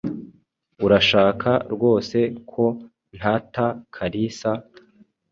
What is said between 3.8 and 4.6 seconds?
Kalisa?